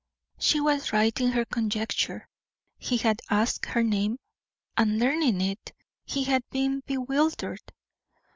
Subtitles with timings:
[0.39, 2.27] She was right in her conjecture.
[2.79, 4.17] He had asked her name,
[4.75, 5.73] and learning it,
[6.27, 7.61] had been bewildered.